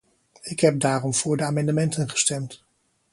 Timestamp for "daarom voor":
0.79-1.37